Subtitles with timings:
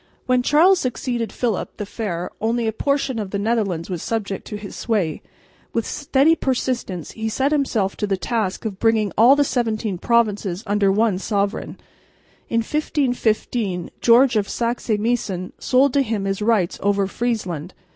[0.25, 4.55] When Charles succeeded Philip the Fair only a portion of the Netherlands was subject to
[4.57, 5.21] his sway.
[5.73, 10.63] With steady persistence he set himself to the task of bringing all the seventeen provinces
[10.65, 11.77] under one sovereign.
[12.49, 17.75] In 1515 George of Saxe Meissen sold to him his rights over Friesland.